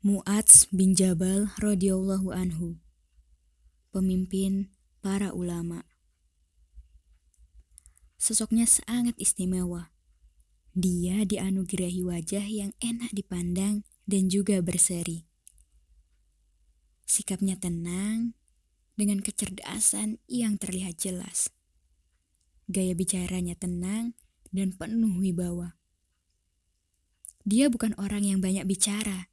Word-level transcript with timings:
Mu'adz 0.00 0.64
bin 0.72 0.96
Jabal 0.96 1.52
radhiyallahu 1.60 2.32
anhu, 2.32 2.80
pemimpin 3.92 4.72
para 5.04 5.36
ulama. 5.36 5.84
Sosoknya 8.16 8.64
sangat 8.64 9.12
istimewa. 9.20 9.92
Dia 10.72 11.28
dianugerahi 11.28 12.00
wajah 12.00 12.48
yang 12.48 12.72
enak 12.80 13.12
dipandang 13.12 13.84
dan 14.08 14.32
juga 14.32 14.64
berseri. 14.64 15.28
Sikapnya 17.04 17.60
tenang 17.60 18.32
dengan 18.96 19.20
kecerdasan 19.20 20.16
yang 20.24 20.56
terlihat 20.56 20.96
jelas. 20.96 21.52
Gaya 22.72 22.96
bicaranya 22.96 23.52
tenang 23.52 24.16
dan 24.48 24.72
penuh 24.72 25.20
wibawa. 25.20 25.76
Dia 27.44 27.68
bukan 27.68 27.92
orang 28.00 28.24
yang 28.24 28.40
banyak 28.40 28.64
bicara 28.64 29.28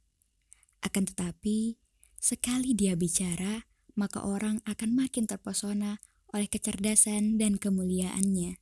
akan 0.82 1.04
tetapi, 1.10 1.78
sekali 2.18 2.74
dia 2.74 2.94
bicara, 2.94 3.66
maka 3.98 4.22
orang 4.22 4.62
akan 4.62 4.94
makin 4.94 5.26
terpesona 5.26 5.98
oleh 6.30 6.46
kecerdasan 6.46 7.40
dan 7.40 7.58
kemuliaannya. 7.58 8.60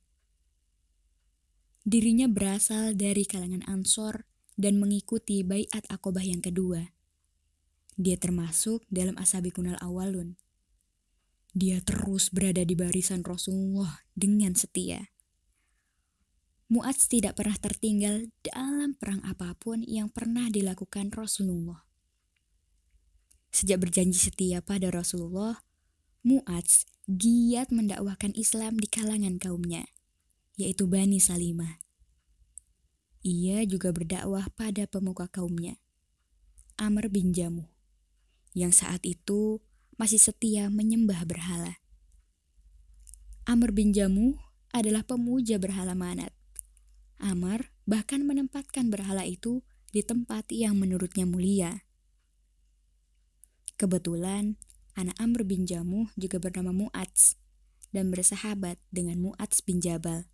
Dirinya 1.87 2.27
berasal 2.27 2.99
dari 2.99 3.23
kalangan 3.23 3.63
Ansor 3.63 4.27
dan 4.59 4.75
mengikuti 4.75 5.45
Bayat 5.45 5.87
Akobah 5.87 6.25
yang 6.25 6.43
kedua. 6.43 6.91
Dia 7.95 8.19
termasuk 8.19 8.83
dalam 8.91 9.15
asabi 9.15 9.55
kunal 9.55 9.79
awalun. 9.79 10.35
Dia 11.55 11.79
terus 11.81 12.29
berada 12.29 12.61
di 12.67 12.75
barisan 12.75 13.23
Rasulullah 13.23 14.03
dengan 14.13 14.53
setia. 14.53 15.09
Mu'adz 16.67 17.07
tidak 17.07 17.39
pernah 17.39 17.55
tertinggal 17.55 18.27
dalam 18.43 18.91
perang 18.99 19.23
apa 19.23 19.55
pun 19.55 19.79
yang 19.87 20.11
pernah 20.11 20.51
dilakukan 20.51 21.15
Rasulullah. 21.15 21.86
Sejak 23.57 23.81
berjanji 23.81 24.21
setia 24.21 24.61
pada 24.61 24.93
Rasulullah, 24.93 25.65
Mu'adz 26.21 26.85
giat 27.09 27.73
mendakwahkan 27.73 28.37
Islam 28.37 28.77
di 28.77 28.85
kalangan 28.85 29.41
kaumnya, 29.41 29.89
yaitu 30.61 30.85
Bani 30.85 31.17
Salimah. 31.17 31.81
Ia 33.25 33.65
juga 33.65 33.89
berdakwah 33.89 34.45
pada 34.53 34.85
pemuka 34.85 35.25
kaumnya, 35.25 35.81
Amr 36.77 37.09
bin 37.09 37.33
Jamuh, 37.33 37.65
yang 38.53 38.69
saat 38.69 39.01
itu 39.09 39.57
masih 39.97 40.21
setia 40.21 40.69
menyembah 40.69 41.25
berhala. 41.25 41.81
Amr 43.49 43.73
bin 43.73 43.89
Jamuh 43.89 44.37
adalah 44.69 45.01
pemuja 45.01 45.57
berhala 45.57 45.97
manat. 45.97 46.29
Amr 47.17 47.73
bahkan 47.89 48.21
menempatkan 48.21 48.93
berhala 48.93 49.25
itu 49.25 49.65
di 49.89 50.05
tempat 50.05 50.53
yang 50.53 50.77
menurutnya 50.77 51.25
mulia. 51.25 51.86
Kebetulan, 53.77 54.57
anak 54.97 55.13
Amr 55.21 55.45
bin 55.45 55.69
Jamuh 55.69 56.09
juga 56.17 56.41
bernama 56.41 56.73
Mu'adz 56.73 57.37
dan 57.93 58.09
bersahabat 58.09 58.81
dengan 58.89 59.21
Mu'adz 59.21 59.61
bin 59.61 59.77
Jabal. 59.77 60.25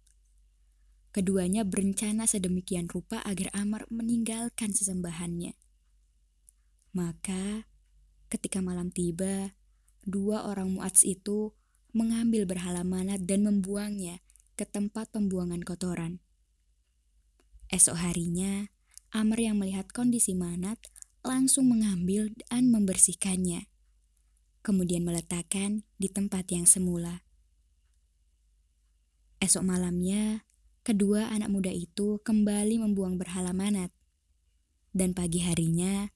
Keduanya 1.11 1.67
berencana 1.67 2.23
sedemikian 2.23 2.87
rupa 2.87 3.19
agar 3.27 3.51
Amr 3.51 3.83
meninggalkan 3.91 4.71
sesembahannya. 4.71 5.59
Maka, 6.95 7.67
ketika 8.31 8.63
malam 8.63 8.95
tiba, 8.95 9.59
dua 10.07 10.47
orang 10.47 10.79
Mu'adz 10.79 11.03
itu 11.03 11.51
mengambil 11.91 12.47
berhala 12.47 12.87
manat 12.87 13.27
dan 13.27 13.43
membuangnya 13.43 14.23
ke 14.55 14.63
tempat 14.63 15.11
pembuangan 15.11 15.67
kotoran. 15.67 16.23
Esok 17.67 17.99
harinya, 18.07 18.71
Amr 19.11 19.51
yang 19.51 19.59
melihat 19.59 19.91
kondisi 19.91 20.31
manat 20.31 20.79
langsung 21.23 21.71
mengambil 21.71 22.35
dan 22.51 22.67
membersihkannya, 22.67 23.71
kemudian 24.59 25.07
meletakkan 25.07 25.87
di 25.95 26.11
tempat 26.11 26.51
yang 26.51 26.67
semula. 26.67 27.23
Esok 29.39 29.63
malamnya, 29.63 30.47
kedua 30.83 31.31
anak 31.31 31.51
muda 31.51 31.71
itu 31.71 32.19
kembali 32.23 32.79
membuang 32.79 33.15
berhala 33.15 33.55
manat. 33.55 33.91
Dan 34.91 35.15
pagi 35.15 35.43
harinya, 35.43 36.11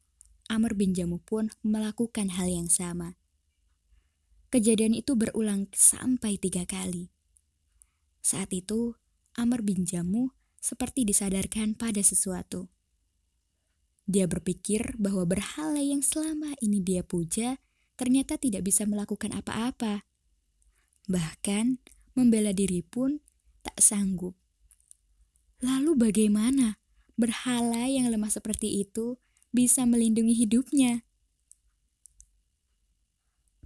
Amr 0.47 0.75
bin 0.75 0.95
Jamu 0.95 1.19
pun 1.19 1.51
melakukan 1.63 2.31
hal 2.35 2.47
yang 2.47 2.72
sama. 2.72 3.19
Kejadian 4.47 4.95
itu 4.95 5.16
berulang 5.19 5.68
sampai 5.75 6.39
tiga 6.39 6.63
kali. 6.63 7.12
Saat 8.24 8.56
itu, 8.56 8.95
Amr 9.35 9.59
bin 9.59 9.84
Jamu 9.84 10.31
seperti 10.63 11.03
disadarkan 11.03 11.75
pada 11.75 12.00
sesuatu. 12.00 12.72
Dia 14.07 14.23
berpikir 14.23 14.95
bahwa 14.95 15.28
berhala 15.28 15.84
yang 15.84 16.00
selama 16.00 16.56
ini 16.63 16.79
dia 16.79 17.03
puja 17.03 17.59
ternyata 18.00 18.40
tidak 18.40 18.63
bisa 18.63 18.88
melakukan 18.88 19.35
apa-apa. 19.35 20.07
Bahkan 21.12 21.84
membela 22.16 22.56
diri 22.56 22.79
pun 22.79 23.19
tak 23.68 23.75
sanggup. 23.84 24.40
Lalu 25.59 26.00
bagaimana 26.00 26.79
berhala 27.19 27.90
yang 27.91 28.07
lemah 28.07 28.31
seperti 28.31 28.79
itu 28.79 29.19
bisa 29.51 29.84
melindungi 29.84 30.38
hidupnya? 30.39 31.03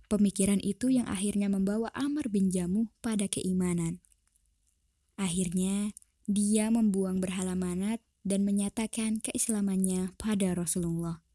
Pemikiran 0.10 0.60
itu 0.60 0.92
yang 0.92 1.08
akhirnya 1.08 1.48
membawa 1.48 1.88
Amr 1.96 2.28
bin 2.28 2.52
Jamuh 2.52 2.92
pada 3.00 3.32
keimanan. 3.32 4.04
Akhirnya, 5.16 5.96
dia 6.28 6.68
membuang 6.68 7.24
berhala 7.24 7.56
manat 7.56 8.04
dan 8.22 8.46
menyatakan 8.46 9.22
keislamannya 9.22 10.14
pada 10.18 10.54
Rasulullah. 10.54 11.26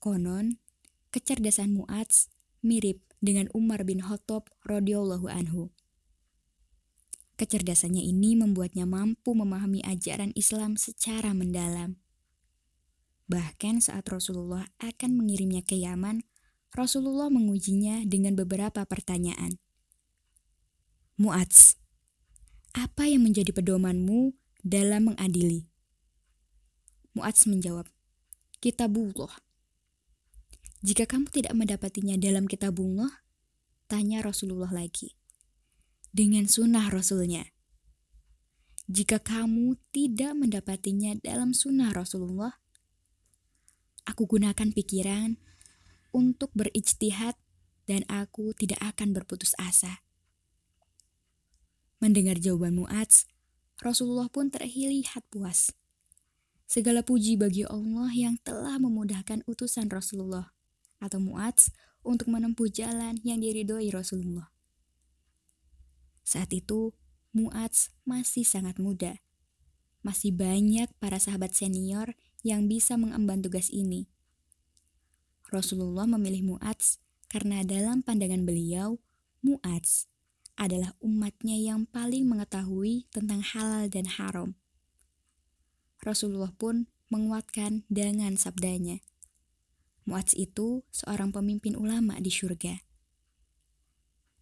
Konon, 0.00 0.60
kecerdasan 1.08 1.72
Mu'adz 1.72 2.28
mirip 2.60 3.00
dengan 3.24 3.48
Umar 3.56 3.88
bin 3.88 4.04
Khattab 4.04 4.52
radhiyallahu 4.68 5.32
anhu. 5.32 5.72
Kecerdasannya 7.40 8.04
ini 8.04 8.36
membuatnya 8.36 8.84
mampu 8.84 9.32
memahami 9.32 9.80
ajaran 9.82 10.30
Islam 10.36 10.76
secara 10.76 11.32
mendalam. 11.32 11.98
Bahkan 13.26 13.80
saat 13.80 14.04
Rasulullah 14.06 14.68
akan 14.78 15.16
mengirimnya 15.16 15.64
ke 15.64 15.80
Yaman, 15.80 16.22
Rasulullah 16.76 17.32
mengujinya 17.32 18.04
dengan 18.04 18.36
beberapa 18.36 18.84
pertanyaan. 18.84 19.56
Mu'adz, 21.16 21.78
apa 22.74 23.06
yang 23.06 23.22
menjadi 23.22 23.54
pedomanmu 23.54 24.34
dalam 24.66 25.14
mengadili? 25.14 25.70
Mu'adz 27.14 27.46
menjawab, 27.46 27.86
Kitabullah. 28.58 29.38
Jika 30.84 31.08
kamu 31.08 31.32
tidak 31.32 31.54
mendapatinya 31.56 32.18
dalam 32.20 32.44
kitabullah, 32.44 33.24
tanya 33.88 34.20
Rasulullah 34.20 34.68
lagi. 34.68 35.16
Dengan 36.12 36.44
sunnah 36.44 36.92
Rasulnya. 36.92 37.48
Jika 38.84 39.16
kamu 39.16 39.80
tidak 39.96 40.36
mendapatinya 40.36 41.16
dalam 41.24 41.56
sunnah 41.56 41.88
Rasulullah, 41.96 42.60
aku 44.04 44.28
gunakan 44.28 44.76
pikiran 44.76 45.40
untuk 46.12 46.52
berijtihad 46.52 47.32
dan 47.88 48.04
aku 48.12 48.52
tidak 48.52 48.84
akan 48.84 49.16
berputus 49.16 49.56
asa. 49.56 50.03
Mendengar 52.04 52.36
jawaban 52.36 52.76
Mu'adz, 52.76 53.24
Rasulullah 53.80 54.28
pun 54.28 54.52
terlihat 54.52 55.24
puas. 55.32 55.72
Segala 56.68 57.00
puji 57.00 57.40
bagi 57.40 57.64
Allah 57.64 58.12
yang 58.12 58.36
telah 58.44 58.76
memudahkan 58.76 59.40
utusan 59.48 59.88
Rasulullah 59.88 60.52
atau 61.00 61.16
Mu'adz 61.16 61.72
untuk 62.04 62.28
menempuh 62.28 62.68
jalan 62.68 63.16
yang 63.24 63.40
diridhoi 63.40 63.88
Rasulullah. 63.88 64.52
Saat 66.28 66.52
itu, 66.52 66.92
Mu'adz 67.32 67.88
masih 68.04 68.44
sangat 68.44 68.76
muda. 68.76 69.16
Masih 70.04 70.36
banyak 70.36 70.92
para 71.00 71.16
sahabat 71.16 71.56
senior 71.56 72.12
yang 72.44 72.68
bisa 72.68 73.00
mengemban 73.00 73.40
tugas 73.40 73.72
ini. 73.72 74.12
Rasulullah 75.48 76.04
memilih 76.04 76.52
Mu'adz 76.52 77.00
karena 77.32 77.64
dalam 77.64 78.04
pandangan 78.04 78.44
beliau, 78.44 79.00
Mu'adz 79.40 80.12
adalah 80.54 80.94
umatnya 81.02 81.58
yang 81.58 81.86
paling 81.90 82.26
mengetahui 82.30 83.10
tentang 83.10 83.42
halal 83.42 83.90
dan 83.90 84.06
haram. 84.06 84.54
Rasulullah 86.02 86.52
pun 86.54 86.86
menguatkan 87.08 87.86
dengan 87.90 88.36
sabdanya. 88.36 89.00
Mu'adz 90.04 90.36
itu 90.36 90.84
seorang 90.92 91.32
pemimpin 91.32 91.74
ulama 91.80 92.20
di 92.20 92.28
surga. 92.28 92.84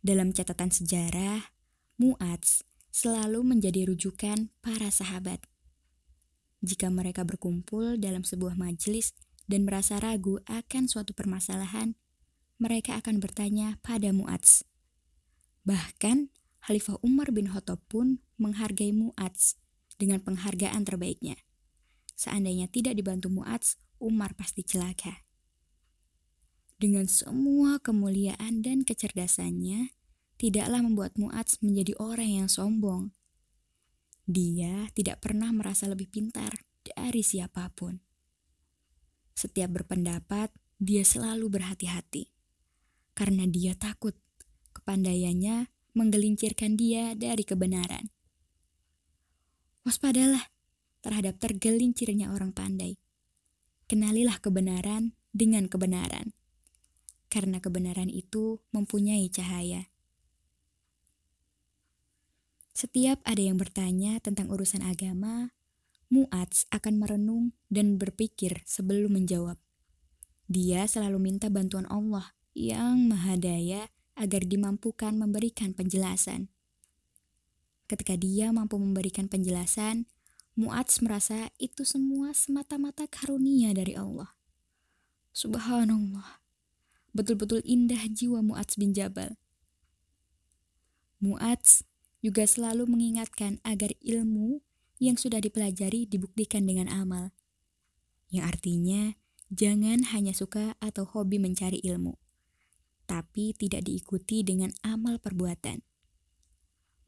Dalam 0.02 0.34
catatan 0.34 0.74
sejarah, 0.74 1.54
Mu'adz 2.02 2.66
selalu 2.90 3.46
menjadi 3.46 3.86
rujukan 3.86 4.50
para 4.58 4.90
sahabat. 4.90 5.38
Jika 6.62 6.90
mereka 6.90 7.22
berkumpul 7.22 7.98
dalam 7.98 8.26
sebuah 8.26 8.58
majelis 8.58 9.14
dan 9.46 9.62
merasa 9.62 10.02
ragu 10.02 10.42
akan 10.50 10.90
suatu 10.90 11.14
permasalahan, 11.14 11.94
mereka 12.58 12.98
akan 12.98 13.22
bertanya 13.22 13.78
pada 13.82 14.10
Mu'adz. 14.10 14.71
Bahkan 15.62 16.30
Khalifah 16.62 16.98
Umar 17.02 17.30
bin 17.30 17.50
Khattab 17.50 17.82
pun 17.90 18.22
menghargai 18.38 18.90
Mu'adz 18.94 19.58
dengan 19.98 20.22
penghargaan 20.22 20.82
terbaiknya. 20.82 21.38
seandainya 22.12 22.70
tidak 22.70 22.94
dibantu 22.94 23.26
Mu'adz, 23.32 23.82
Umar 23.98 24.38
pasti 24.38 24.62
celaka. 24.62 25.26
Dengan 26.78 27.10
semua 27.10 27.82
kemuliaan 27.82 28.62
dan 28.62 28.86
kecerdasannya, 28.86 29.90
tidaklah 30.38 30.86
membuat 30.86 31.18
Mu'adz 31.18 31.58
menjadi 31.62 31.98
orang 31.98 32.42
yang 32.42 32.48
sombong. 32.50 33.10
Dia 34.26 34.86
tidak 34.94 35.18
pernah 35.18 35.50
merasa 35.50 35.90
lebih 35.90 36.10
pintar 36.10 36.62
dari 36.82 37.22
siapa 37.26 37.70
pun. 37.74 38.02
Setiap 39.34 39.82
berpendapat, 39.82 40.54
dia 40.78 41.02
selalu 41.02 41.58
berhati-hati. 41.58 42.30
Karena 43.14 43.46
dia 43.46 43.74
takut 43.74 44.18
kepandaiannya 44.72 45.68
menggelincirkan 45.92 46.74
dia 46.74 47.12
dari 47.12 47.44
kebenaran. 47.44 48.08
Waspadalah 49.84 50.48
terhadap 51.02 51.36
tergelincirnya 51.42 52.30
orang 52.32 52.54
pandai. 52.54 52.96
Kenalilah 53.90 54.38
kebenaran 54.40 55.12
dengan 55.34 55.66
kebenaran. 55.68 56.32
Karena 57.28 57.58
kebenaran 57.58 58.08
itu 58.08 58.62
mempunyai 58.72 59.28
cahaya. 59.28 59.92
Setiap 62.72 63.20
ada 63.28 63.42
yang 63.42 63.60
bertanya 63.60 64.16
tentang 64.24 64.48
urusan 64.48 64.80
agama, 64.80 65.52
Mu'adz 66.12 66.68
akan 66.72 67.00
merenung 67.00 67.56
dan 67.68 68.00
berpikir 68.00 68.64
sebelum 68.64 69.16
menjawab. 69.16 69.60
Dia 70.48 70.84
selalu 70.84 71.20
minta 71.20 71.48
bantuan 71.48 71.88
Allah 71.88 72.36
yang 72.52 73.08
Maha 73.08 73.40
Daya 73.40 73.88
agar 74.16 74.44
dimampukan 74.44 75.16
memberikan 75.16 75.72
penjelasan. 75.76 76.52
Ketika 77.86 78.16
dia 78.16 78.48
mampu 78.52 78.80
memberikan 78.80 79.28
penjelasan, 79.28 80.08
Mu'adz 80.52 81.00
merasa 81.00 81.48
itu 81.56 81.84
semua 81.84 82.36
semata-mata 82.36 83.08
karunia 83.08 83.72
dari 83.72 83.96
Allah. 83.96 84.36
Subhanallah, 85.32 86.44
betul-betul 87.16 87.64
indah 87.64 88.04
jiwa 88.08 88.44
Mu'adz 88.44 88.76
bin 88.76 88.92
Jabal. 88.92 89.40
Mu'adz 91.24 91.88
juga 92.20 92.44
selalu 92.44 92.84
mengingatkan 92.84 93.64
agar 93.64 93.96
ilmu 94.04 94.60
yang 95.02 95.16
sudah 95.16 95.40
dipelajari 95.40 96.04
dibuktikan 96.04 96.68
dengan 96.68 96.86
amal. 96.92 97.32
Yang 98.28 98.44
artinya, 98.56 99.02
jangan 99.48 100.04
hanya 100.14 100.32
suka 100.32 100.78
atau 100.78 101.04
hobi 101.04 101.36
mencari 101.40 101.80
ilmu, 101.80 102.16
tapi 103.04 103.54
tidak 103.56 103.86
diikuti 103.86 104.42
dengan 104.46 104.70
amal 104.86 105.18
perbuatan. 105.18 105.82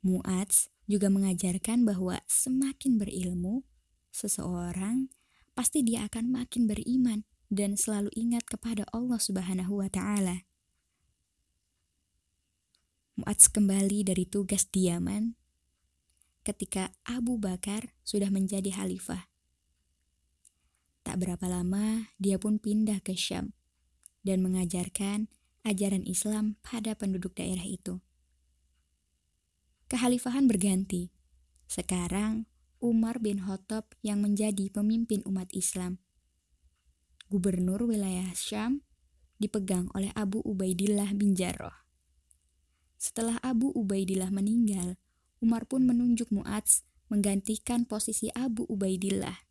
Mu'adz 0.05 0.69
juga 0.85 1.09
mengajarkan 1.09 1.89
bahwa 1.89 2.21
semakin 2.29 3.01
berilmu, 3.01 3.65
seseorang 4.13 5.09
pasti 5.57 5.81
dia 5.81 6.05
akan 6.05 6.29
makin 6.29 6.69
beriman 6.69 7.25
dan 7.49 7.79
selalu 7.79 8.13
ingat 8.13 8.45
kepada 8.45 8.85
Allah 8.93 9.17
Subhanahu 9.17 9.81
wa 9.81 9.89
taala. 9.89 10.45
Mu'adz 13.15 13.47
kembali 13.49 14.03
dari 14.03 14.27
tugas 14.27 14.67
di 14.67 14.91
Yaman 14.91 15.39
ketika 16.45 16.93
Abu 17.09 17.41
Bakar 17.41 17.95
sudah 18.05 18.29
menjadi 18.29 18.75
khalifah. 18.75 19.31
Tak 21.07 21.17
berapa 21.21 21.47
lama, 21.49 22.13
dia 22.21 22.37
pun 22.37 22.61
pindah 22.61 23.01
ke 23.01 23.17
Syam 23.17 23.57
dan 24.27 24.41
mengajarkan 24.45 25.33
ajaran 25.65 26.05
Islam 26.05 26.61
pada 26.61 26.93
penduduk 26.95 27.35
daerah 27.35 27.65
itu. 27.65 27.99
Kekhalifahan 29.89 30.45
berganti. 30.49 31.13
Sekarang, 31.65 32.45
Umar 32.85 33.21
bin 33.21 33.41
Khattab 33.41 33.97
yang 34.05 34.21
menjadi 34.21 34.69
pemimpin 34.69 35.25
umat 35.25 35.49
Islam. 35.57 36.05
Gubernur 37.33 37.89
wilayah 37.89 38.29
Syam 38.37 38.85
dipegang 39.41 39.89
oleh 39.97 40.13
Abu 40.13 40.45
Ubaidillah 40.45 41.17
bin 41.17 41.33
Jarrah. 41.33 41.85
Setelah 43.01 43.41
Abu 43.41 43.73
Ubaidillah 43.73 44.29
meninggal, 44.29 44.97
Umar 45.41 45.69
pun 45.69 45.85
menunjuk 45.85 46.33
Mu'adz 46.33 46.85
menggantikan 47.13 47.85
posisi 47.85 48.33
Abu 48.33 48.65
Ubaidillah. 48.69 49.45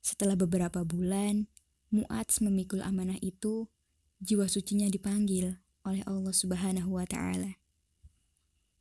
Setelah 0.00 0.36
beberapa 0.36 0.84
bulan, 0.88 1.48
Mu'adz 1.92 2.40
memikul 2.40 2.80
amanah 2.80 3.20
itu, 3.20 3.68
jiwa 4.18 4.50
sucinya 4.50 4.90
dipanggil 4.90 5.58
oleh 5.86 6.02
Allah 6.04 6.34
Subhanahu 6.34 6.98
wa 6.98 7.06
taala. 7.06 7.58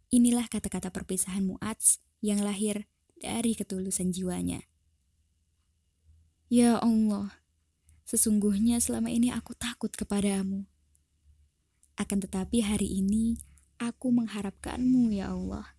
Inilah 0.09 0.47
kata-kata 0.47 0.89
perpisahan 0.89 1.43
Mu'adz 1.43 1.99
yang 2.23 2.41
lahir 2.41 2.87
dari 3.19 3.53
ketulusan 3.53 4.15
jiwanya. 4.15 4.63
Ya 6.47 6.79
Allah, 6.79 7.43
sesungguhnya 8.07 8.79
selama 8.79 9.11
ini 9.11 9.35
aku 9.35 9.51
takut 9.51 9.91
kepadamu 9.91 10.63
akan 11.97 12.21
tetapi 12.21 12.61
hari 12.61 13.01
ini 13.01 13.41
aku 13.81 14.13
mengharapkanmu 14.13 15.17
ya 15.17 15.33
Allah. 15.33 15.73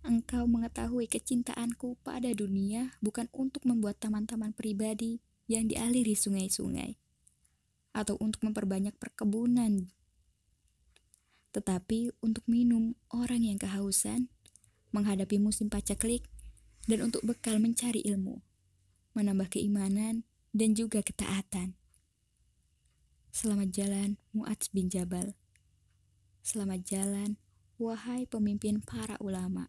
Engkau 0.00 0.48
mengetahui 0.48 1.04
kecintaanku 1.04 2.00
pada 2.00 2.32
dunia 2.32 2.96
bukan 3.04 3.28
untuk 3.36 3.68
membuat 3.68 4.00
taman-taman 4.00 4.56
pribadi 4.56 5.20
yang 5.44 5.68
dialiri 5.68 6.16
sungai-sungai 6.16 6.96
atau 7.92 8.16
untuk 8.20 8.44
memperbanyak 8.46 8.94
perkebunan, 8.96 9.90
tetapi 11.52 12.12
untuk 12.20 12.44
minum 12.46 12.94
orang 13.10 13.42
yang 13.42 13.58
kehausan, 13.58 14.28
menghadapi 14.92 15.40
musim 15.40 15.72
pacaklik, 15.72 16.28
dan 16.88 17.04
untuk 17.04 17.24
bekal 17.24 17.60
mencari 17.60 18.00
ilmu, 18.04 18.40
menambah 19.12 19.52
keimanan, 19.52 20.24
dan 20.56 20.72
juga 20.72 21.04
ketaatan. 21.04 21.76
Selamat 23.28 23.68
jalan, 23.70 24.16
Mu'adz 24.32 24.72
bin 24.72 24.88
Jabal. 24.88 25.36
Selamat 26.40 26.80
jalan, 26.88 27.36
wahai 27.76 28.24
pemimpin 28.24 28.80
para 28.80 29.20
ulama. 29.20 29.68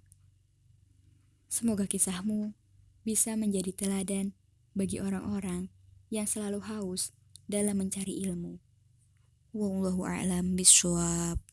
Semoga 1.52 1.84
kisahmu 1.90 2.56
bisa 3.04 3.36
menjadi 3.36 3.76
teladan 3.76 4.32
bagi 4.72 5.04
orang-orang 5.04 5.68
yang 6.08 6.30
selalu 6.30 6.64
haus 6.64 7.12
dalam 7.50 7.82
mencari 7.82 8.22
ilmu. 8.30 8.62
Wallahu 9.58 10.06
a'lam 10.06 10.54
bishawab. 10.54 11.49